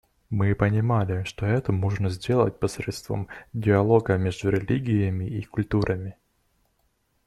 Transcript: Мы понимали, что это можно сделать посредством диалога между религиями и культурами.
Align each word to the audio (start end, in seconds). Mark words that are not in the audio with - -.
Мы 0.31 0.55
понимали, 0.55 1.23
что 1.25 1.45
это 1.45 1.71
можно 1.71 2.09
сделать 2.09 2.59
посредством 2.59 3.27
диалога 3.53 4.17
между 4.17 4.49
религиями 4.49 5.25
и 5.25 5.43
культурами. 5.43 6.17